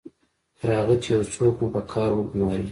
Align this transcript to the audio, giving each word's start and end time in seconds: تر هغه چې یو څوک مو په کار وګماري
تر 0.59 0.69
هغه 0.79 0.95
چې 1.03 1.09
یو 1.15 1.23
څوک 1.35 1.53
مو 1.61 1.67
په 1.75 1.81
کار 1.93 2.09
وګماري 2.13 2.67